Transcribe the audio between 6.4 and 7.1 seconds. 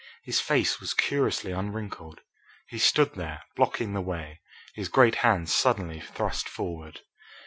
forward.